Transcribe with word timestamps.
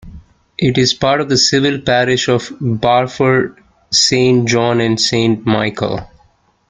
It 0.57 0.79
is 0.79 0.95
part 0.95 1.21
of 1.21 1.29
the 1.29 1.37
civil 1.37 1.79
parish 1.79 2.27
of 2.27 2.51
Barford 2.59 3.61
Saint 3.91 4.49
John 4.49 4.81
and 4.81 4.99
Saint 4.99 5.45
Michael. 5.45 6.07